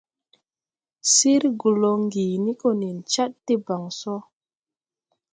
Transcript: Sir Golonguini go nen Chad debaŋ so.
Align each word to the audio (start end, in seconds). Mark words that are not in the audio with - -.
Sir 1.15 1.41
Golonguini 1.61 2.51
go 2.59 2.69
nen 2.81 2.97
Chad 3.11 3.31
debaŋ 3.47 3.83
so. 3.99 4.15